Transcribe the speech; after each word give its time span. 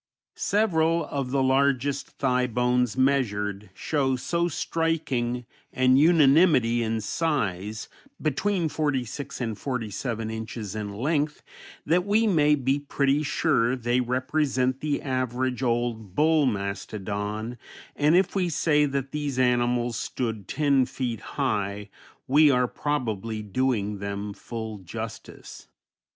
Several 0.33 1.05
of 1.05 1.29
the 1.29 1.43
largest 1.43 2.07
thigh 2.07 2.47
bones 2.47 2.97
measured 2.97 3.69
show 3.75 4.15
so 4.15 4.47
striking 4.47 5.45
an 5.73 5.95
unanimity 5.95 6.81
in 6.81 7.01
size, 7.01 7.87
between 8.19 8.67
46 8.67 9.39
and 9.39 9.55
47 9.55 10.31
inches 10.31 10.73
in 10.73 10.91
length, 10.91 11.43
that 11.85 12.03
we 12.03 12.25
may 12.25 12.55
be 12.55 12.79
pretty 12.79 13.21
sure 13.21 13.75
they 13.75 14.01
represent 14.01 14.79
the 14.79 15.03
average 15.03 15.61
old 15.61 16.15
"bull" 16.15 16.47
mastodon, 16.47 17.59
and 17.95 18.15
if 18.15 18.33
we 18.35 18.49
say 18.49 18.87
that 18.87 19.11
these 19.11 19.37
animals 19.37 19.97
stood 19.97 20.47
ten 20.47 20.87
feet 20.87 21.19
high 21.37 21.91
we 22.27 22.49
are 22.49 22.67
probably 22.67 23.43
doing 23.43 23.99
them 23.99 24.33
full 24.33 24.79
justice. 24.79 25.67